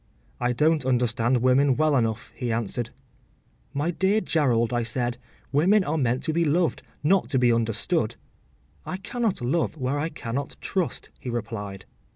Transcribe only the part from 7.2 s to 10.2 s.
to be understood.’ ‘I cannot love where I